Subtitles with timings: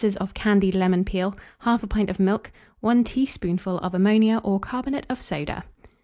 [0.19, 5.21] of candied lemon peel, 1/2 pint of milk, 1 teaspoonful of ammonia or carbonate of
[5.21, 5.63] soda.